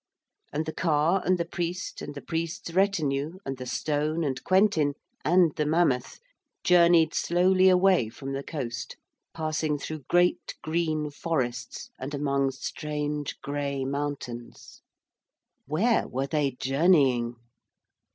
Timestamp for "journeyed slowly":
6.63-7.69